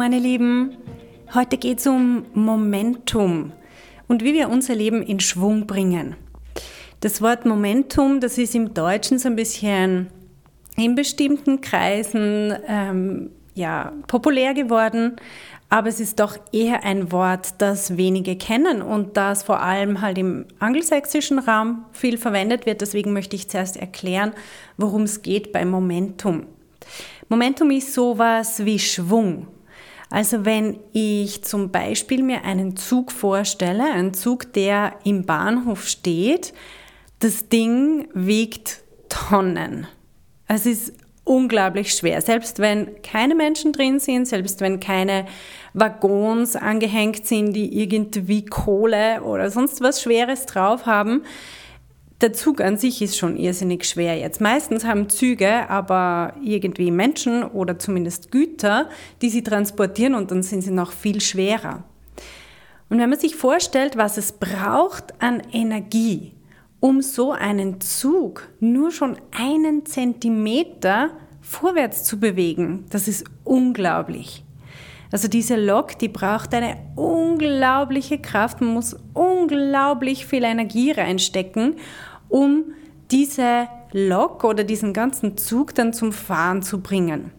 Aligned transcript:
Meine 0.00 0.18
Lieben, 0.18 0.78
heute 1.34 1.58
geht 1.58 1.80
es 1.80 1.86
um 1.86 2.24
Momentum 2.32 3.52
und 4.08 4.24
wie 4.24 4.32
wir 4.32 4.48
unser 4.48 4.74
Leben 4.74 5.02
in 5.02 5.20
Schwung 5.20 5.66
bringen. 5.66 6.16
Das 7.00 7.20
Wort 7.20 7.44
Momentum, 7.44 8.18
das 8.18 8.38
ist 8.38 8.54
im 8.54 8.72
Deutschen 8.72 9.18
so 9.18 9.28
ein 9.28 9.36
bisschen 9.36 10.06
in 10.74 10.94
bestimmten 10.94 11.60
Kreisen 11.60 12.56
ähm, 12.66 13.30
ja, 13.54 13.92
populär 14.06 14.54
geworden, 14.54 15.16
aber 15.68 15.88
es 15.88 16.00
ist 16.00 16.18
doch 16.18 16.38
eher 16.50 16.82
ein 16.82 17.12
Wort, 17.12 17.56
das 17.58 17.98
wenige 17.98 18.36
kennen 18.36 18.80
und 18.80 19.18
das 19.18 19.42
vor 19.42 19.60
allem 19.60 20.00
halt 20.00 20.16
im 20.16 20.46
angelsächsischen 20.60 21.38
Raum 21.38 21.84
viel 21.92 22.16
verwendet 22.16 22.64
wird. 22.64 22.80
Deswegen 22.80 23.12
möchte 23.12 23.36
ich 23.36 23.50
zuerst 23.50 23.76
erklären, 23.76 24.32
worum 24.78 25.02
es 25.02 25.20
geht 25.20 25.52
bei 25.52 25.66
Momentum. 25.66 26.46
Momentum 27.28 27.70
ist 27.70 27.92
sowas 27.92 28.64
wie 28.64 28.78
Schwung. 28.78 29.46
Also 30.10 30.44
wenn 30.44 30.80
ich 30.92 31.44
zum 31.44 31.70
Beispiel 31.70 32.24
mir 32.24 32.44
einen 32.44 32.76
Zug 32.76 33.12
vorstelle, 33.12 33.84
einen 33.92 34.12
Zug, 34.12 34.52
der 34.52 34.94
im 35.04 35.24
Bahnhof 35.24 35.86
steht, 35.86 36.52
das 37.20 37.48
Ding 37.48 38.08
wiegt 38.12 38.82
Tonnen. 39.08 39.86
Es 40.48 40.66
ist 40.66 40.92
unglaublich 41.22 41.94
schwer. 41.94 42.20
Selbst 42.22 42.58
wenn 42.58 43.02
keine 43.02 43.36
Menschen 43.36 43.72
drin 43.72 44.00
sind, 44.00 44.26
selbst 44.26 44.60
wenn 44.60 44.80
keine 44.80 45.26
Waggons 45.74 46.56
angehängt 46.56 47.24
sind, 47.26 47.52
die 47.52 47.80
irgendwie 47.80 48.44
Kohle 48.44 49.22
oder 49.22 49.50
sonst 49.50 49.80
was 49.80 50.02
Schweres 50.02 50.46
drauf 50.46 50.86
haben, 50.86 51.22
der 52.20 52.32
Zug 52.32 52.60
an 52.60 52.76
sich 52.76 53.00
ist 53.00 53.16
schon 53.16 53.36
irrsinnig 53.36 53.84
schwer 53.84 54.18
jetzt. 54.18 54.40
Meistens 54.40 54.84
haben 54.84 55.08
Züge 55.08 55.68
aber 55.70 56.34
irgendwie 56.42 56.90
Menschen 56.90 57.44
oder 57.44 57.78
zumindest 57.78 58.30
Güter, 58.30 58.88
die 59.22 59.30
sie 59.30 59.42
transportieren 59.42 60.14
und 60.14 60.30
dann 60.30 60.42
sind 60.42 60.62
sie 60.62 60.70
noch 60.70 60.92
viel 60.92 61.20
schwerer. 61.20 61.84
Und 62.88 62.98
wenn 62.98 63.08
man 63.08 63.18
sich 63.18 63.36
vorstellt, 63.36 63.96
was 63.96 64.18
es 64.18 64.32
braucht 64.32 65.14
an 65.22 65.42
Energie, 65.52 66.32
um 66.80 67.02
so 67.02 67.32
einen 67.32 67.80
Zug 67.80 68.48
nur 68.58 68.90
schon 68.90 69.16
einen 69.30 69.86
Zentimeter 69.86 71.10
vorwärts 71.40 72.04
zu 72.04 72.18
bewegen, 72.18 72.84
das 72.90 73.06
ist 73.06 73.24
unglaublich. 73.44 74.44
Also 75.12 75.28
diese 75.28 75.56
Lok, 75.56 75.98
die 75.98 76.08
braucht 76.08 76.54
eine 76.54 76.76
unglaubliche 76.94 78.18
Kraft, 78.18 78.60
man 78.60 78.74
muss 78.74 78.96
unglaublich 79.12 80.26
viel 80.26 80.44
Energie 80.44 80.92
reinstecken 80.92 81.76
um 82.30 82.72
diese 83.10 83.68
Lok 83.92 84.44
oder 84.44 84.64
diesen 84.64 84.92
ganzen 84.92 85.36
Zug 85.36 85.74
dann 85.74 85.92
zum 85.92 86.12
Fahren 86.12 86.62
zu 86.62 86.80
bringen. 86.80 87.32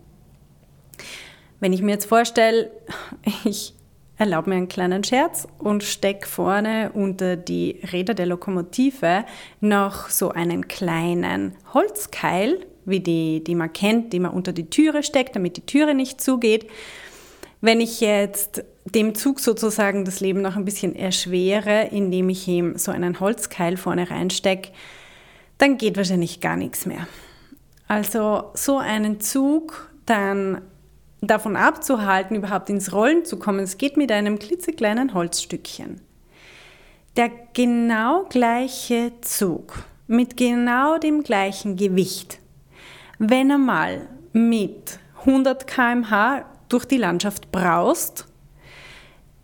Wenn 1.59 1.73
ich 1.73 1.81
mir 1.81 1.91
jetzt 1.91 2.05
vorstelle, 2.05 2.71
ich 3.45 3.73
erlaube 4.17 4.49
mir 4.49 4.57
einen 4.57 4.67
kleinen 4.67 5.03
Scherz 5.03 5.47
und 5.57 5.83
stecke 5.83 6.27
vorne 6.27 6.91
unter 6.93 7.35
die 7.35 7.79
Räder 7.91 8.13
der 8.13 8.27
Lokomotive 8.27 9.25
noch 9.61 10.09
so 10.09 10.29
einen 10.29 10.67
kleinen 10.67 11.55
Holzkeil, 11.73 12.67
wie 12.85 12.99
die, 12.99 13.43
die 13.43 13.55
man 13.55 13.73
kennt, 13.73 14.13
die 14.13 14.19
man 14.19 14.31
unter 14.31 14.53
die 14.53 14.69
Türe 14.69 15.01
steckt, 15.03 15.35
damit 15.35 15.57
die 15.57 15.65
Türe 15.65 15.95
nicht 15.95 16.21
zugeht. 16.21 16.67
Wenn 17.61 17.79
ich 17.79 18.01
jetzt 18.01 18.63
dem 18.85 19.15
Zug 19.15 19.39
sozusagen 19.39 20.05
das 20.05 20.19
Leben 20.19 20.41
noch 20.41 20.55
ein 20.55 20.65
bisschen 20.65 20.95
erschwere, 20.95 21.87
indem 21.91 22.29
ich 22.29 22.47
ihm 22.47 22.77
so 22.77 22.91
einen 22.91 23.19
Holzkeil 23.19 23.77
vorne 23.77 24.09
reinstecke, 24.09 24.71
dann 25.57 25.77
geht 25.77 25.97
wahrscheinlich 25.97 26.39
gar 26.39 26.55
nichts 26.55 26.85
mehr. 26.85 27.07
Also 27.87 28.51
so 28.53 28.77
einen 28.77 29.19
Zug 29.19 29.91
dann 30.05 30.61
davon 31.21 31.55
abzuhalten, 31.55 32.35
überhaupt 32.35 32.69
ins 32.69 32.93
Rollen 32.93 33.25
zu 33.25 33.37
kommen, 33.37 33.59
es 33.59 33.77
geht 33.77 33.97
mit 33.97 34.11
einem 34.11 34.39
klitzekleinen 34.39 35.13
Holzstückchen. 35.13 36.01
Der 37.17 37.29
genau 37.53 38.25
gleiche 38.29 39.11
Zug 39.21 39.83
mit 40.07 40.35
genau 40.35 40.97
dem 40.97 41.23
gleichen 41.23 41.75
Gewicht, 41.75 42.39
wenn 43.19 43.49
er 43.49 43.57
mal 43.57 44.07
mit 44.33 44.99
100 45.19 45.67
km/h 45.67 46.45
durch 46.69 46.85
die 46.85 46.97
Landschaft 46.97 47.51
braust, 47.51 48.25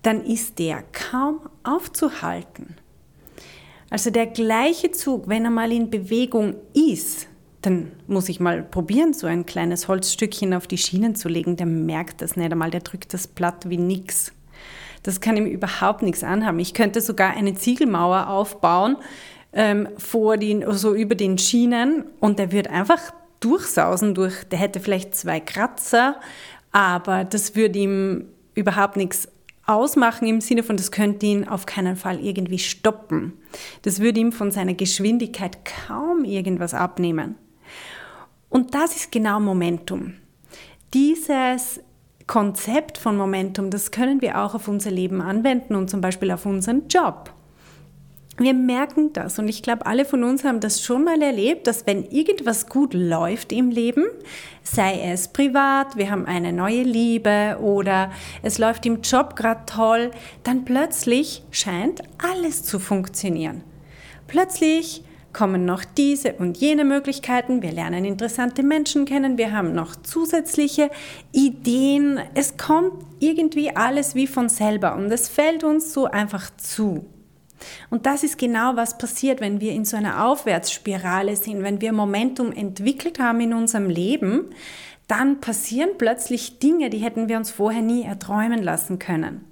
dann 0.08 0.24
ist 0.24 0.58
der 0.58 0.86
kaum 0.94 1.42
aufzuhalten. 1.64 2.78
Also 3.90 4.10
der 4.10 4.28
gleiche 4.28 4.92
Zug, 4.92 5.28
wenn 5.28 5.44
er 5.44 5.52
mal 5.52 5.70
in 5.74 5.90
Bewegung 5.90 6.56
ist, 6.74 7.28
dann 7.62 7.92
muss 8.08 8.30
ich 8.30 8.40
mal 8.40 8.64
probieren, 8.64 9.14
so 9.14 9.28
ein 9.28 9.46
kleines 9.46 9.90
Holzstückchen 9.90 10.54
auf 10.54 10.66
die 10.66 10.78
Schienen 10.78 11.16
zu 11.16 11.28
legen. 11.28 11.58
Der 11.58 11.66
merkt 11.66 12.22
das 12.22 12.38
nicht 12.38 12.50
einmal, 12.50 12.72
der 12.72 12.80
drückt 12.80 13.14
das 13.14 13.28
platt 13.28 13.70
wie 13.70 13.78
nix. 13.78 14.32
Das 15.04 15.20
kann 15.20 15.36
ihm 15.36 15.46
überhaupt 15.46 16.04
nichts 16.04 16.24
anhaben. 16.24 16.60
Ich 16.60 16.74
könnte 16.74 17.02
sogar 17.02 17.36
eine 17.36 17.56
Ziegelmauer 17.56 18.30
aufbauen 18.30 18.96
ähm, 19.52 19.90
vor 19.98 20.38
den, 20.38 20.64
so 20.72 20.96
über 20.96 21.16
den 21.16 21.38
Schienen 21.38 22.06
und 22.22 22.40
der 22.40 22.54
wird 22.54 22.70
einfach 22.70 23.14
durchsausen 23.42 24.16
durch. 24.16 24.46
Der 24.46 24.60
hätte 24.60 24.80
vielleicht 24.80 25.16
zwei 25.16 25.42
Kratzer, 25.42 26.16
aber 26.72 27.26
das 27.26 27.58
würde 27.58 27.78
ihm 27.78 28.26
überhaupt 28.56 28.96
nichts 28.96 29.28
ausmachen 29.68 30.28
im 30.28 30.42
Sinne 30.42 30.64
von, 30.64 30.78
das 30.78 30.92
könnte 30.92 31.26
ihn 31.26 31.48
auf 31.48 31.66
keinen 31.66 31.96
Fall 31.96 32.20
irgendwie 32.20 32.60
stoppen. 32.60 33.34
Das 33.84 34.00
würde 34.00 34.20
ihm 34.20 34.32
von 34.32 34.50
seiner 34.50 34.74
Geschwindigkeit 34.74 35.60
kaum 35.66 36.24
irgendwas 36.24 36.74
abnehmen. 36.74 37.36
Und 38.50 38.74
das 38.74 38.96
ist 38.96 39.12
genau 39.12 39.40
Momentum. 39.40 40.14
Dieses 40.94 41.82
Konzept 42.28 42.98
von 42.98 43.18
Momentum, 43.18 43.70
das 43.70 43.92
können 43.92 44.22
wir 44.22 44.42
auch 44.42 44.56
auf 44.56 44.68
unser 44.68 44.92
Leben 44.92 45.22
anwenden 45.22 45.76
und 45.76 45.90
zum 45.90 46.02
Beispiel 46.02 46.32
auf 46.32 46.46
unseren 46.46 46.88
Job. 46.88 47.34
Wir 48.40 48.54
merken 48.54 49.14
das 49.14 49.40
und 49.40 49.48
ich 49.48 49.64
glaube, 49.64 49.88
alle 49.88 50.06
von 50.06 50.24
uns 50.24 50.44
haben 50.44 50.60
das 50.60 50.84
schon 50.84 51.04
mal 51.04 51.20
erlebt, 51.24 51.66
dass 51.66 51.88
wenn 51.88 52.04
irgendwas 52.04 52.70
gut 52.70 52.94
läuft 52.94 53.52
im 53.52 53.72
Leben, 53.72 54.06
sei 54.62 55.02
es 55.12 55.30
privat, 55.30 55.98
wir 55.98 56.12
haben 56.12 56.28
eine 56.28 56.54
neue 56.54 56.84
Liebe 56.84 57.58
oder 57.60 58.12
es 58.44 58.60
läuft 58.60 58.86
im 58.86 59.02
Job 59.02 59.36
gerade 59.36 59.66
toll, 59.66 60.12
dann 60.44 60.66
plötzlich 60.66 61.42
scheint 61.50 62.04
alles 62.20 62.62
zu 62.62 62.78
funktionieren. 62.78 63.64
Plötzlich 64.28 65.04
kommen 65.34 65.66
noch 65.66 65.84
diese 65.84 66.34
und 66.34 66.58
jene 66.58 66.86
Möglichkeiten, 66.86 67.64
wir 67.64 67.72
lernen 67.72 68.06
interessante 68.06 68.62
Menschen 68.62 69.06
kennen, 69.06 69.40
wir 69.40 69.52
haben 69.52 69.74
noch 69.74 69.96
zusätzliche 69.96 70.92
Ideen, 71.32 72.20
es 72.36 72.56
kommt 72.56 73.04
irgendwie 73.20 73.76
alles 73.76 74.14
wie 74.14 74.28
von 74.28 74.48
selber 74.48 74.96
und 74.96 75.12
es 75.12 75.28
fällt 75.28 75.64
uns 75.64 75.92
so 75.92 76.06
einfach 76.06 76.52
zu. 76.58 77.08
Und 77.90 78.06
das 78.06 78.24
ist 78.24 78.38
genau, 78.38 78.76
was 78.76 78.98
passiert, 78.98 79.42
wenn 79.42 79.62
wir 79.62 79.72
in 79.72 79.86
so 79.86 79.98
einer 79.98 80.26
Aufwärtsspirale 80.26 81.36
sind, 81.36 81.64
wenn 81.64 81.82
wir 81.82 81.94
Momentum 81.94 82.52
entwickelt 82.52 83.20
haben 83.20 83.42
in 83.42 83.54
unserem 83.54 83.90
Leben, 83.90 84.50
dann 85.08 85.40
passieren 85.40 85.92
plötzlich 85.98 86.60
Dinge, 86.60 86.90
die 86.90 87.00
hätten 87.00 87.30
wir 87.30 87.38
uns 87.38 87.52
vorher 87.52 87.82
nie 87.82 88.04
erträumen 88.04 88.62
lassen 88.62 89.00
können. 89.00 89.46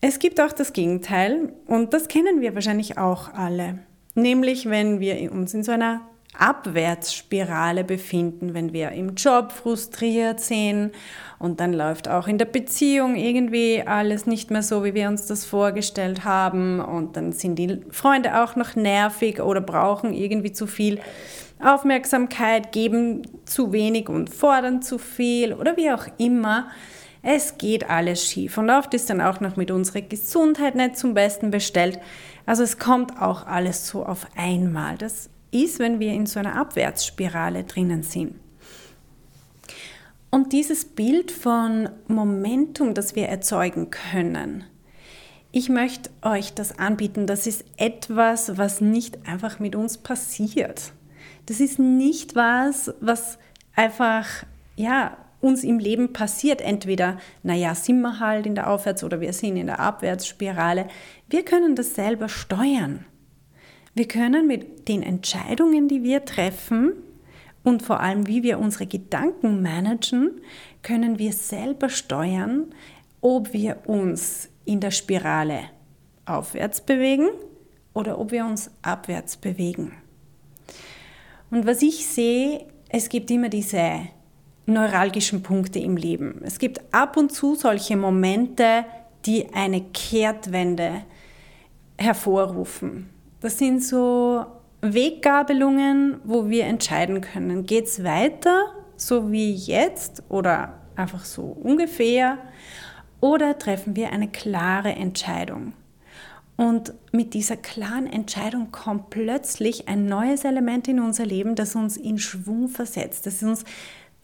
Es 0.00 0.18
gibt 0.18 0.40
auch 0.40 0.52
das 0.52 0.72
Gegenteil 0.72 1.52
und 1.66 1.92
das 1.92 2.08
kennen 2.08 2.40
wir 2.40 2.54
wahrscheinlich 2.54 2.98
auch 2.98 3.32
alle, 3.34 3.80
nämlich 4.14 4.66
wenn 4.66 5.00
wir 5.00 5.32
uns 5.32 5.54
in 5.54 5.64
so 5.64 5.72
einer 5.72 6.02
Abwärtsspirale 6.38 7.84
befinden, 7.84 8.54
wenn 8.54 8.72
wir 8.72 8.92
im 8.92 9.14
Job 9.14 9.52
frustriert 9.52 10.40
sind 10.40 10.92
und 11.38 11.60
dann 11.60 11.72
läuft 11.72 12.08
auch 12.08 12.28
in 12.28 12.38
der 12.38 12.46
Beziehung 12.46 13.16
irgendwie 13.16 13.82
alles 13.84 14.26
nicht 14.26 14.50
mehr 14.50 14.62
so, 14.62 14.84
wie 14.84 14.94
wir 14.94 15.08
uns 15.08 15.26
das 15.26 15.44
vorgestellt 15.44 16.24
haben 16.24 16.80
und 16.80 17.16
dann 17.16 17.32
sind 17.32 17.56
die 17.56 17.80
Freunde 17.90 18.42
auch 18.42 18.56
noch 18.56 18.76
nervig 18.76 19.40
oder 19.40 19.60
brauchen 19.60 20.12
irgendwie 20.12 20.52
zu 20.52 20.66
viel 20.66 21.00
Aufmerksamkeit, 21.60 22.70
geben 22.70 23.22
zu 23.44 23.72
wenig 23.72 24.08
und 24.08 24.30
fordern 24.32 24.80
zu 24.80 24.98
viel 24.98 25.52
oder 25.52 25.76
wie 25.76 25.90
auch 25.90 26.06
immer. 26.18 26.68
Es 27.22 27.58
geht 27.58 27.90
alles 27.90 28.24
schief 28.24 28.58
und 28.58 28.70
oft 28.70 28.94
ist 28.94 29.10
dann 29.10 29.20
auch 29.20 29.40
noch 29.40 29.56
mit 29.56 29.72
unserer 29.72 30.02
Gesundheit 30.02 30.76
nicht 30.76 30.96
zum 30.96 31.14
Besten 31.14 31.50
bestellt. 31.50 31.98
Also 32.46 32.62
es 32.62 32.78
kommt 32.78 33.20
auch 33.20 33.46
alles 33.46 33.88
so 33.88 34.06
auf 34.06 34.26
einmal. 34.36 34.96
Das 34.96 35.28
ist, 35.50 35.78
wenn 35.78 36.00
wir 36.00 36.12
in 36.12 36.26
so 36.26 36.40
einer 36.40 36.56
Abwärtsspirale 36.56 37.64
drinnen 37.64 38.02
sind. 38.02 38.34
Und 40.30 40.52
dieses 40.52 40.84
Bild 40.84 41.30
von 41.30 41.88
Momentum, 42.06 42.94
das 42.94 43.16
wir 43.16 43.28
erzeugen 43.28 43.90
können, 43.90 44.64
ich 45.50 45.68
möchte 45.68 46.10
euch 46.22 46.52
das 46.52 46.78
anbieten. 46.78 47.26
Das 47.26 47.46
ist 47.46 47.64
etwas, 47.78 48.58
was 48.58 48.80
nicht 48.80 49.26
einfach 49.26 49.58
mit 49.58 49.74
uns 49.74 49.98
passiert. 49.98 50.92
Das 51.46 51.60
ist 51.60 51.78
nicht 51.78 52.36
was, 52.36 52.92
was 53.00 53.38
einfach, 53.74 54.26
ja, 54.76 55.16
uns 55.40 55.64
im 55.64 55.78
Leben 55.78 56.12
passiert. 56.12 56.60
Entweder, 56.60 57.18
naja, 57.42 57.74
sind 57.74 58.00
wir 58.02 58.20
halt 58.20 58.44
in 58.44 58.54
der 58.54 58.68
Aufwärts- 58.68 59.04
oder 59.04 59.20
wir 59.20 59.32
sind 59.32 59.56
in 59.56 59.66
der 59.66 59.80
Abwärtsspirale. 59.80 60.88
Wir 61.30 61.44
können 61.44 61.74
das 61.74 61.94
selber 61.94 62.28
steuern. 62.28 63.06
Wir 63.98 64.06
können 64.06 64.46
mit 64.46 64.86
den 64.86 65.02
Entscheidungen, 65.02 65.88
die 65.88 66.04
wir 66.04 66.24
treffen 66.24 66.92
und 67.64 67.82
vor 67.82 67.98
allem, 67.98 68.28
wie 68.28 68.44
wir 68.44 68.60
unsere 68.60 68.86
Gedanken 68.86 69.60
managen, 69.60 70.40
können 70.84 71.18
wir 71.18 71.32
selber 71.32 71.88
steuern, 71.88 72.66
ob 73.20 73.52
wir 73.52 73.78
uns 73.86 74.50
in 74.64 74.78
der 74.78 74.92
Spirale 74.92 75.62
aufwärts 76.26 76.80
bewegen 76.80 77.26
oder 77.92 78.20
ob 78.20 78.30
wir 78.30 78.44
uns 78.44 78.70
abwärts 78.82 79.36
bewegen. 79.36 79.90
Und 81.50 81.66
was 81.66 81.82
ich 81.82 82.06
sehe, 82.06 82.66
es 82.90 83.08
gibt 83.08 83.32
immer 83.32 83.48
diese 83.48 84.02
neuralgischen 84.66 85.42
Punkte 85.42 85.80
im 85.80 85.96
Leben. 85.96 86.40
Es 86.44 86.60
gibt 86.60 86.94
ab 86.94 87.16
und 87.16 87.32
zu 87.32 87.56
solche 87.56 87.96
Momente, 87.96 88.84
die 89.26 89.52
eine 89.52 89.80
Kehrtwende 89.80 91.02
hervorrufen. 91.96 93.17
Das 93.40 93.58
sind 93.58 93.84
so 93.84 94.46
Weggabelungen, 94.80 96.20
wo 96.24 96.48
wir 96.48 96.64
entscheiden 96.64 97.20
können, 97.20 97.66
geht 97.66 97.86
es 97.86 98.02
weiter, 98.02 98.74
so 98.96 99.30
wie 99.30 99.52
jetzt 99.52 100.24
oder 100.28 100.80
einfach 100.96 101.24
so 101.24 101.56
ungefähr, 101.62 102.38
oder 103.20 103.58
treffen 103.58 103.96
wir 103.96 104.10
eine 104.10 104.28
klare 104.28 104.90
Entscheidung. 104.90 105.72
Und 106.56 106.92
mit 107.12 107.34
dieser 107.34 107.56
klaren 107.56 108.08
Entscheidung 108.08 108.72
kommt 108.72 109.10
plötzlich 109.10 109.86
ein 109.86 110.06
neues 110.06 110.44
Element 110.44 110.88
in 110.88 110.98
unser 110.98 111.24
Leben, 111.24 111.54
das 111.54 111.76
uns 111.76 111.96
in 111.96 112.18
Schwung 112.18 112.68
versetzt, 112.68 113.26
das 113.26 113.42
uns 113.44 113.64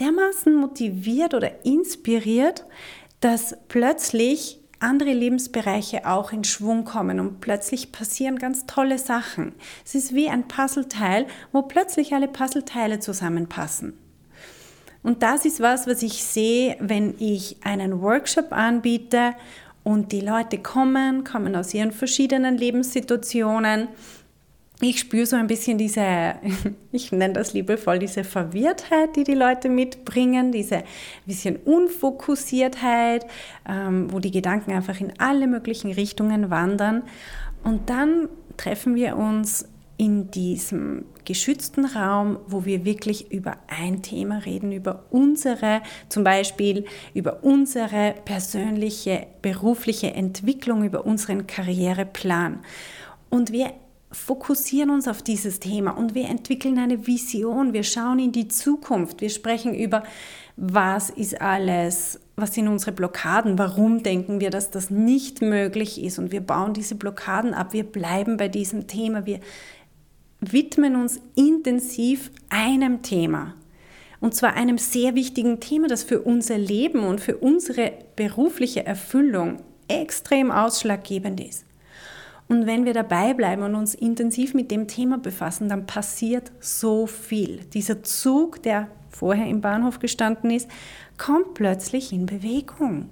dermaßen 0.00 0.52
motiviert 0.54 1.34
oder 1.34 1.64
inspiriert, 1.64 2.66
dass 3.20 3.56
plötzlich 3.68 4.60
andere 4.84 5.12
Lebensbereiche 5.12 6.06
auch 6.06 6.32
in 6.32 6.44
Schwung 6.44 6.84
kommen 6.84 7.18
und 7.18 7.40
plötzlich 7.40 7.90
passieren 7.90 8.38
ganz 8.38 8.66
tolle 8.66 8.98
Sachen. 8.98 9.52
Es 9.84 9.94
ist 9.94 10.14
wie 10.14 10.28
ein 10.28 10.46
Puzzleteil, 10.46 11.26
wo 11.52 11.62
plötzlich 11.62 12.14
alle 12.14 12.28
Puzzleteile 12.28 13.00
zusammenpassen. 13.00 13.94
Und 15.02 15.22
das 15.22 15.44
ist 15.44 15.60
was, 15.60 15.86
was 15.86 16.02
ich 16.02 16.24
sehe, 16.24 16.76
wenn 16.80 17.14
ich 17.18 17.58
einen 17.62 18.00
Workshop 18.00 18.52
anbiete 18.52 19.34
und 19.82 20.12
die 20.12 20.22
Leute 20.22 20.58
kommen, 20.58 21.24
kommen 21.24 21.54
aus 21.56 21.74
ihren 21.74 21.92
verschiedenen 21.92 22.56
Lebenssituationen. 22.56 23.88
Ich 24.80 24.98
spüre 24.98 25.24
so 25.24 25.36
ein 25.36 25.46
bisschen 25.46 25.78
diese, 25.78 26.34
ich 26.92 27.12
nenne 27.12 27.34
das 27.34 27.52
liebevoll, 27.52 27.98
diese 27.98 28.24
Verwirrtheit, 28.24 29.14
die 29.16 29.24
die 29.24 29.34
Leute 29.34 29.68
mitbringen, 29.68 30.50
diese 30.50 30.82
bisschen 31.26 31.56
Unfokussiertheit, 31.56 33.24
ähm, 33.68 34.12
wo 34.12 34.18
die 34.18 34.32
Gedanken 34.32 34.72
einfach 34.72 35.00
in 35.00 35.12
alle 35.18 35.46
möglichen 35.46 35.92
Richtungen 35.92 36.50
wandern. 36.50 37.02
Und 37.62 37.88
dann 37.88 38.28
treffen 38.56 38.94
wir 38.94 39.16
uns 39.16 39.68
in 39.96 40.30
diesem 40.32 41.04
geschützten 41.24 41.84
Raum, 41.84 42.38
wo 42.48 42.64
wir 42.64 42.84
wirklich 42.84 43.30
über 43.30 43.56
ein 43.68 44.02
Thema 44.02 44.38
reden, 44.38 44.72
über 44.72 45.04
unsere, 45.10 45.82
zum 46.08 46.24
Beispiel 46.24 46.84
über 47.14 47.44
unsere 47.44 48.14
persönliche, 48.24 49.28
berufliche 49.40 50.12
Entwicklung, 50.12 50.84
über 50.84 51.06
unseren 51.06 51.46
Karriereplan. 51.46 52.58
Und 53.30 53.52
wir 53.52 53.72
fokussieren 54.14 54.90
uns 54.90 55.08
auf 55.08 55.22
dieses 55.22 55.60
Thema 55.60 55.90
und 55.90 56.14
wir 56.14 56.28
entwickeln 56.28 56.78
eine 56.78 57.06
Vision, 57.06 57.72
wir 57.72 57.82
schauen 57.82 58.18
in 58.18 58.32
die 58.32 58.48
Zukunft, 58.48 59.20
wir 59.20 59.30
sprechen 59.30 59.74
über, 59.74 60.04
was 60.56 61.10
ist 61.10 61.40
alles, 61.40 62.20
was 62.36 62.54
sind 62.54 62.68
unsere 62.68 62.92
Blockaden, 62.92 63.58
warum 63.58 64.02
denken 64.02 64.40
wir, 64.40 64.50
dass 64.50 64.70
das 64.70 64.90
nicht 64.90 65.42
möglich 65.42 66.02
ist? 66.02 66.18
Und 66.18 66.32
wir 66.32 66.40
bauen 66.40 66.74
diese 66.74 66.94
Blockaden 66.94 67.54
ab, 67.54 67.72
wir 67.72 67.84
bleiben 67.84 68.36
bei 68.36 68.48
diesem 68.48 68.86
Thema, 68.86 69.26
wir 69.26 69.40
widmen 70.40 70.96
uns 70.96 71.20
intensiv 71.34 72.30
einem 72.48 73.02
Thema. 73.02 73.54
Und 74.20 74.34
zwar 74.34 74.54
einem 74.54 74.78
sehr 74.78 75.14
wichtigen 75.14 75.60
Thema, 75.60 75.88
das 75.88 76.02
für 76.02 76.20
unser 76.20 76.56
Leben 76.56 77.00
und 77.00 77.20
für 77.20 77.36
unsere 77.36 77.92
berufliche 78.16 78.86
Erfüllung 78.86 79.58
extrem 79.88 80.50
ausschlaggebend 80.50 81.40
ist. 81.40 81.64
Und 82.48 82.66
wenn 82.66 82.84
wir 82.84 82.92
dabei 82.92 83.32
bleiben 83.32 83.62
und 83.62 83.74
uns 83.74 83.94
intensiv 83.94 84.54
mit 84.54 84.70
dem 84.70 84.86
Thema 84.86 85.18
befassen, 85.18 85.68
dann 85.68 85.86
passiert 85.86 86.52
so 86.60 87.06
viel. 87.06 87.60
Dieser 87.72 88.02
Zug, 88.02 88.62
der 88.62 88.88
vorher 89.10 89.46
im 89.46 89.60
Bahnhof 89.60 89.98
gestanden 89.98 90.50
ist, 90.50 90.68
kommt 91.16 91.54
plötzlich 91.54 92.12
in 92.12 92.26
Bewegung. 92.26 93.08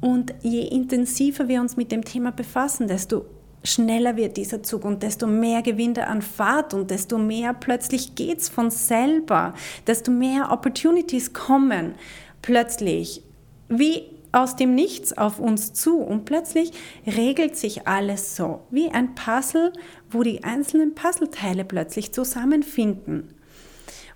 Und 0.00 0.34
je 0.42 0.62
intensiver 0.62 1.48
wir 1.48 1.60
uns 1.60 1.76
mit 1.76 1.92
dem 1.92 2.04
Thema 2.04 2.32
befassen, 2.32 2.88
desto 2.88 3.26
schneller 3.64 4.16
wird 4.16 4.36
dieser 4.36 4.62
Zug 4.62 4.84
und 4.84 5.02
desto 5.02 5.26
mehr 5.26 5.62
gewinnt 5.62 5.98
er 5.98 6.08
an 6.08 6.22
Fahrt 6.22 6.74
und 6.74 6.90
desto 6.90 7.18
mehr 7.18 7.54
plötzlich 7.54 8.14
geht 8.14 8.38
es 8.38 8.48
von 8.48 8.70
selber, 8.70 9.54
desto 9.86 10.10
mehr 10.10 10.52
Opportunities 10.52 11.32
kommen 11.32 11.94
plötzlich 12.40 13.22
wie 13.68 14.17
aus 14.32 14.56
dem 14.56 14.74
Nichts 14.74 15.16
auf 15.16 15.38
uns 15.38 15.72
zu 15.72 15.98
und 15.98 16.24
plötzlich 16.24 16.72
regelt 17.06 17.56
sich 17.56 17.86
alles 17.86 18.36
so 18.36 18.60
wie 18.70 18.90
ein 18.90 19.14
Puzzle, 19.14 19.72
wo 20.10 20.22
die 20.22 20.44
einzelnen 20.44 20.94
Puzzleteile 20.94 21.64
plötzlich 21.64 22.12
zusammenfinden. 22.12 23.34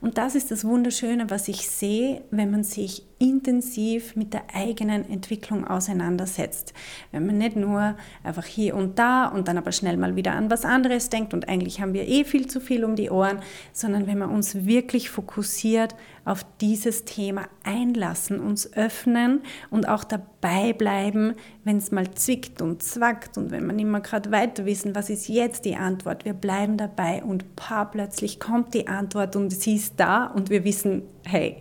Und 0.01 0.19
das 0.19 0.35
ist 0.35 0.51
das 0.51 0.65
Wunderschöne, 0.65 1.31
was 1.31 1.49
ich 1.49 1.69
sehe, 1.69 2.25
wenn 2.31 2.51
man 2.51 2.65
sich 2.65 3.07
intensiv 3.23 4.17
mit 4.17 4.35
der 4.35 4.43
eigenen 4.53 5.09
Entwicklung 5.09 5.65
auseinandersetzt. 5.65 6.75
Wenn 7.13 7.25
man 7.25 7.39
nicht 7.39 7.55
nur 7.55 7.95
einfach 8.25 8.45
hier 8.45 8.75
und 8.75 8.99
da 8.99 9.27
und 9.27 9.47
dann 9.47 9.59
aber 9.59 9.71
schnell 9.71 9.97
mal 9.97 10.17
wieder 10.17 10.33
an 10.33 10.51
was 10.51 10.65
anderes 10.65 11.09
denkt 11.09 11.33
und 11.33 11.49
eigentlich 11.49 11.81
haben 11.81 11.95
wir 11.95 12.09
eh 12.09 12.25
viel 12.25 12.49
zu 12.49 12.61
viel 12.61 12.85
um 12.85 12.97
die 12.97 13.11
Ohren, 13.11 13.39
sondern 13.73 14.09
wenn 14.09 14.19
wir 14.19 14.29
uns 14.29 14.67
wirklich 14.67 15.09
fokussiert 15.09 15.95
auf 16.25 16.45
dieses 16.61 17.05
Thema 17.05 17.49
einlassen, 17.63 18.41
uns 18.41 18.73
öffnen 18.73 19.43
und 19.71 19.89
auch 19.89 20.03
dabei 20.03 20.73
bleiben, 20.73 21.35
wenn 21.63 21.77
es 21.77 21.93
mal 21.93 22.11
zwickt 22.15 22.61
und 22.61 22.83
zwackt 22.83 23.39
und 23.39 23.53
wenn 23.53 23.67
man 23.67 23.79
immer 23.79 24.01
gerade 24.01 24.33
weiter 24.33 24.67
wissen, 24.67 24.97
was 24.97 25.11
ist 25.11 25.29
jetzt 25.29 25.65
die 25.65 25.77
Antwort. 25.77 26.25
Wir 26.25 26.35
bleiben 26.35 26.77
dabei 26.77 27.23
und 27.23 27.55
paar 27.55 27.89
plötzlich 27.89 28.41
kommt 28.41 28.75
die 28.75 28.89
Antwort 28.89 29.37
und 29.37 29.51
sie 29.51 29.77
ist 29.77 29.95
da 29.99 30.27
und 30.27 30.51
wir 30.51 30.65
wissen, 30.65 31.03
hey, 31.25 31.59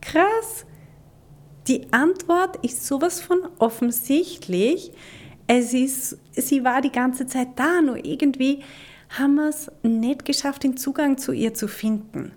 krass, 0.00 0.66
die 1.68 1.92
Antwort 1.92 2.64
ist 2.64 2.86
sowas 2.86 3.20
von 3.20 3.40
offensichtlich. 3.58 4.92
Es 5.46 5.72
ist, 5.72 6.18
sie 6.32 6.64
war 6.64 6.80
die 6.80 6.92
ganze 6.92 7.26
Zeit 7.26 7.48
da, 7.56 7.80
nur 7.80 8.04
irgendwie 8.04 8.62
haben 9.10 9.36
wir 9.36 9.48
es 9.48 9.70
nicht 9.82 10.24
geschafft, 10.24 10.64
den 10.64 10.76
Zugang 10.76 11.18
zu 11.18 11.32
ihr 11.32 11.54
zu 11.54 11.68
finden. 11.68 12.32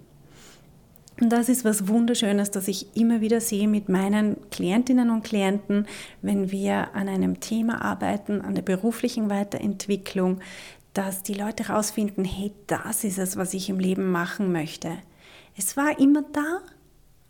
Und 1.19 1.29
das 1.31 1.49
ist 1.49 1.65
was 1.65 1.87
Wunderschönes, 1.87 2.51
das 2.51 2.67
ich 2.67 2.95
immer 2.95 3.19
wieder 3.19 3.41
sehe 3.41 3.67
mit 3.67 3.89
meinen 3.89 4.37
Klientinnen 4.51 5.09
und 5.09 5.23
Klienten, 5.23 5.85
wenn 6.21 6.51
wir 6.51 6.95
an 6.95 7.09
einem 7.09 7.41
Thema 7.41 7.81
arbeiten, 7.81 8.41
an 8.41 8.55
der 8.55 8.61
beruflichen 8.61 9.29
Weiterentwicklung, 9.29 10.39
dass 10.93 11.21
die 11.21 11.33
Leute 11.33 11.67
herausfinden, 11.67 12.23
hey, 12.23 12.53
das 12.67 13.03
ist 13.03 13.19
es, 13.19 13.35
was 13.35 13.53
ich 13.53 13.69
im 13.69 13.79
Leben 13.79 14.11
machen 14.11 14.51
möchte. 14.51 14.91
Es 15.57 15.75
war 15.75 15.99
immer 15.99 16.23
da, 16.31 16.61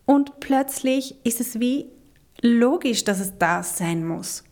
und 0.09 0.39
plötzlich 0.39 1.23
ist 1.23 1.39
es 1.39 1.59
wie 1.59 1.85
logisch, 2.41 3.03
dass 3.03 3.19
es 3.19 3.37
da 3.37 3.61
sein 3.61 4.03
muss. 4.03 4.43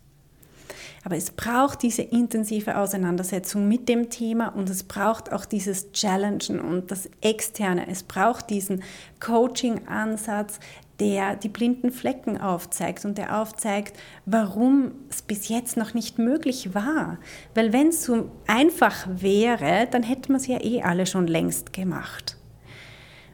Aber 1.04 1.16
es 1.18 1.32
braucht 1.32 1.82
diese 1.82 2.04
intensive 2.04 2.78
Auseinandersetzung 2.78 3.68
mit 3.68 3.90
dem 3.90 4.12
Thema 4.12 4.50
und 4.50 4.70
es 4.70 4.84
braucht 4.84 5.34
auch 5.34 5.46
dieses 5.46 5.92
Challengen 5.94 6.60
und 6.60 6.92
das 6.92 7.10
Externe. 7.22 7.88
Es 7.90 8.04
braucht 8.04 8.52
diesen 8.52 8.84
Coaching-Ansatz, 9.20 10.60
der 11.00 11.36
die 11.36 11.50
blinden 11.50 11.92
Flecken 11.92 12.40
aufzeigt 12.40 13.04
und 13.06 13.18
der 13.18 13.42
aufzeigt, 13.42 13.98
warum 14.28 14.92
es 15.10 15.24
bis 15.24 15.50
jetzt 15.50 15.76
noch 15.76 15.96
nicht 15.96 16.20
möglich 16.20 16.76
war. 16.76 17.18
Weil 17.56 17.74
wenn 17.74 17.88
es 17.88 18.04
so 18.04 18.30
einfach 18.46 19.08
wäre, 19.10 19.88
dann 19.90 20.04
hätten 20.04 20.34
wir 20.34 20.38
es 20.38 20.46
ja 20.46 20.64
eh 20.64 20.84
alle 20.84 21.08
schon 21.08 21.26
längst 21.26 21.74
gemacht. 21.74 22.37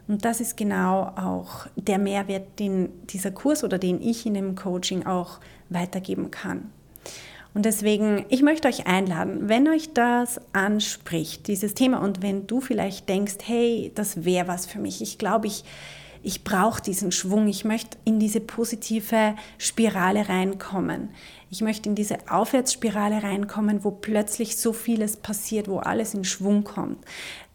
Und 0.08 0.26
das 0.26 0.42
ist 0.42 0.58
genau 0.58 1.14
auch 1.16 1.68
der 1.76 1.98
Mehrwert, 1.98 2.60
den 2.60 2.90
dieser 3.08 3.32
Kurs 3.32 3.64
oder 3.64 3.78
den 3.78 4.02
ich 4.02 4.26
in 4.26 4.34
dem 4.34 4.56
Coaching 4.56 5.06
auch 5.06 5.40
weitergeben 5.70 6.30
kann. 6.30 6.72
Und 7.54 7.66
deswegen, 7.66 8.26
ich 8.30 8.42
möchte 8.42 8.68
euch 8.68 8.88
einladen, 8.88 9.48
wenn 9.48 9.68
euch 9.68 9.94
das 9.94 10.42
anspricht, 10.54 11.48
dieses 11.48 11.76
Thema, 11.76 12.02
und 12.02 12.22
wenn 12.22 12.48
du 12.48 12.62
vielleicht 12.62 13.08
denkst, 13.08 13.36
hey, 13.46 13.92
das 13.94 14.26
wäre 14.26 14.48
was 14.48 14.66
für 14.66 14.80
mich, 14.80 15.02
ich 15.02 15.20
glaube, 15.20 15.48
ich, 15.48 15.64
ich 16.24 16.44
brauche 16.44 16.82
diesen 16.82 17.12
Schwung, 17.12 17.48
ich 17.48 17.64
möchte 17.64 17.98
in 18.06 18.20
diese 18.20 18.40
positive 18.40 19.36
Spirale 19.58 20.30
reinkommen. 20.30 21.10
Ich 21.52 21.62
möchte 21.62 21.90
in 21.90 21.96
diese 21.96 22.18
Aufwärtsspirale 22.30 23.22
reinkommen, 23.22 23.84
wo 23.84 23.92
plötzlich 23.92 24.58
so 24.58 24.74
vieles 24.74 25.18
passiert, 25.18 25.68
wo 25.68 25.78
alles 25.78 26.16
in 26.16 26.24
Schwung 26.24 26.64
kommt. 26.64 27.06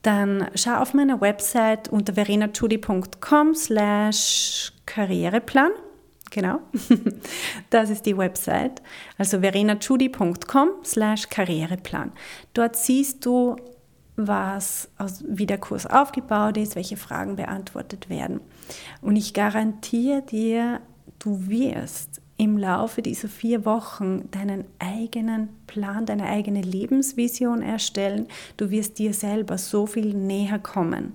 Dann 0.02 0.48
schau 0.54 0.76
auf 0.76 0.94
meiner 0.94 1.20
Website 1.20 1.88
unter 1.88 2.14
verenachudi.com 2.14 3.54
slash 3.54 4.72
Karriereplan. 4.86 5.70
Genau, 6.30 6.60
das 7.70 7.90
ist 7.90 8.04
die 8.04 8.16
Website. 8.16 8.82
Also 9.16 9.40
verenachudi.com 9.40 10.68
slash 10.84 11.28
Karriereplan. 11.28 12.12
Dort 12.54 12.76
siehst 12.76 13.24
du 13.24 13.56
was, 14.16 14.90
wie 15.26 15.46
der 15.46 15.58
Kurs 15.58 15.86
aufgebaut 15.86 16.56
ist, 16.56 16.74
welche 16.74 16.96
Fragen 16.96 17.36
beantwortet 17.36 18.10
werden. 18.10 18.40
Und 19.00 19.16
ich 19.16 19.32
garantiere 19.32 20.22
dir, 20.22 20.80
du 21.18 21.48
wirst 21.48 22.20
im 22.38 22.56
Laufe 22.56 23.02
dieser 23.02 23.28
vier 23.28 23.64
Wochen 23.66 24.30
deinen 24.30 24.64
eigenen 24.78 25.48
Plan, 25.66 26.06
deine 26.06 26.26
eigene 26.26 26.62
Lebensvision 26.62 27.62
erstellen. 27.62 28.28
Du 28.56 28.70
wirst 28.70 28.98
dir 28.98 29.12
selber 29.12 29.58
so 29.58 29.86
viel 29.86 30.14
näher 30.14 30.60
kommen. 30.60 31.12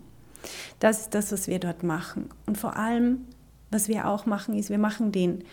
Das 0.79 0.99
ist 0.99 1.15
das, 1.15 1.31
was 1.31 1.47
wir 1.47 1.59
dort 1.59 1.81
machen. 1.81 2.29
Und 2.45 2.57
vor 2.57 2.75
allem, 2.75 3.25
was 3.71 3.87
wir 3.87 4.07
auch 4.09 4.25
machen, 4.25 4.53
ist, 4.53 4.69
wir 4.69 4.77
machen 4.77 5.13
den 5.13 5.45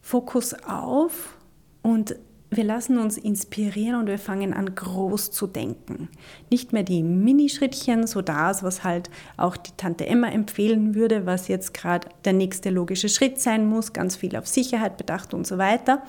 Fokus 0.00 0.54
auf 0.54 1.36
und 1.82 2.16
wir 2.56 2.64
lassen 2.64 2.98
uns 2.98 3.16
inspirieren 3.16 3.98
und 3.98 4.06
wir 4.06 4.18
fangen 4.18 4.52
an, 4.52 4.74
groß 4.74 5.30
zu 5.30 5.46
denken. 5.46 6.08
Nicht 6.50 6.74
mehr 6.74 6.82
die 6.82 7.02
Minischrittchen, 7.02 8.06
so 8.06 8.20
das, 8.20 8.62
was 8.62 8.84
halt 8.84 9.08
auch 9.38 9.56
die 9.56 9.72
Tante 9.78 10.06
Emma 10.06 10.28
empfehlen 10.28 10.94
würde, 10.94 11.24
was 11.24 11.48
jetzt 11.48 11.72
gerade 11.72 12.08
der 12.26 12.34
nächste 12.34 12.68
logische 12.68 13.08
Schritt 13.08 13.40
sein 13.40 13.66
muss, 13.66 13.94
ganz 13.94 14.16
viel 14.16 14.36
auf 14.36 14.46
Sicherheit 14.46 14.98
bedacht 14.98 15.32
und 15.32 15.46
so 15.46 15.56
weiter, 15.56 16.02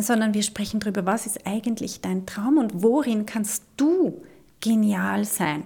sondern 0.00 0.32
wir 0.32 0.42
sprechen 0.42 0.80
darüber, 0.80 1.04
was 1.04 1.26
ist 1.26 1.46
eigentlich 1.46 2.00
dein 2.00 2.24
Traum 2.24 2.56
und 2.56 2.82
worin 2.82 3.26
kannst 3.26 3.64
du 3.76 4.22
genial 4.60 5.26
sein 5.26 5.64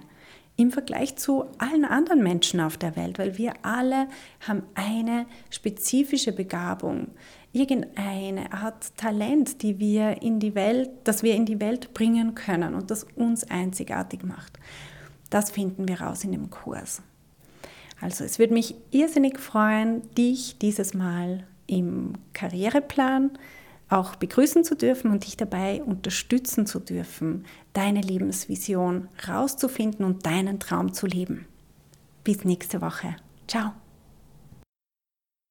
im 0.56 0.72
Vergleich 0.72 1.14
zu 1.14 1.44
allen 1.58 1.84
anderen 1.84 2.20
Menschen 2.20 2.58
auf 2.58 2.76
der 2.76 2.96
Welt, 2.96 3.20
weil 3.20 3.38
wir 3.38 3.52
alle 3.62 4.08
haben 4.40 4.64
eine 4.74 5.26
spezifische 5.50 6.32
Begabung 6.32 7.12
irgendeine 7.58 8.52
Art 8.52 8.96
Talent, 8.96 9.62
die 9.62 9.78
wir 9.78 10.22
in 10.22 10.40
die 10.40 10.54
Welt, 10.54 10.90
das 11.04 11.22
wir 11.22 11.34
in 11.34 11.46
die 11.46 11.60
Welt 11.60 11.94
bringen 11.94 12.34
können 12.34 12.74
und 12.74 12.90
das 12.90 13.04
uns 13.16 13.44
einzigartig 13.44 14.22
macht. 14.22 14.58
Das 15.30 15.50
finden 15.50 15.88
wir 15.88 16.00
raus 16.00 16.24
in 16.24 16.32
dem 16.32 16.50
Kurs. 16.50 17.02
Also 18.00 18.24
es 18.24 18.38
würde 18.38 18.54
mich 18.54 18.74
irrsinnig 18.90 19.38
freuen, 19.38 20.02
dich 20.14 20.58
dieses 20.58 20.94
Mal 20.94 21.44
im 21.66 22.14
Karriereplan 22.32 23.32
auch 23.88 24.16
begrüßen 24.16 24.64
zu 24.64 24.76
dürfen 24.76 25.10
und 25.10 25.24
dich 25.24 25.36
dabei 25.36 25.82
unterstützen 25.82 26.66
zu 26.66 26.78
dürfen, 26.78 27.46
deine 27.72 28.02
Lebensvision 28.02 29.08
rauszufinden 29.26 30.04
und 30.04 30.26
deinen 30.26 30.60
Traum 30.60 30.92
zu 30.92 31.06
leben. 31.06 31.46
Bis 32.22 32.44
nächste 32.44 32.80
Woche. 32.80 33.16
Ciao. 33.46 33.72